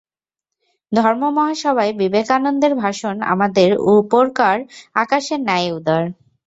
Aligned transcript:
ধর্ম-মহাসভায় 0.91 1.93
বিবেকানন্দের 1.99 2.73
ভাষণ 2.75 3.15
আমাদের 3.33 3.69
উপরকার 3.95 4.57
আকাশের 4.95 5.39
ন্যায় 5.41 5.69
উদার। 5.77 6.03